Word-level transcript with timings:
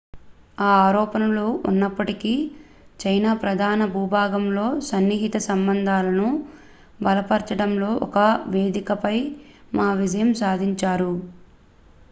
ఈ 0.57 0.69
ఆరోపణలు 0.77 1.41
ఉన్నప్పటికీ 1.69 2.31
చైనా 2.99 3.31
ప్రధాన 3.41 3.85
భూభాగంతో 3.91 4.63
సన్నిహిత 4.87 5.37
సంబంధాలను 5.45 6.29
బలపరిచడంలో 6.99 7.91
ఒక 8.07 8.17
వేదికపై 8.55 9.15
మా 9.73 9.89
విజయం 10.01 10.31
సాధించారు 10.41 11.13